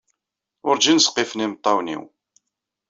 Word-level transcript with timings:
Urjin 0.69 0.99
ẓqifen 1.05 1.43
yimeṭṭawen-iw. 1.43 2.03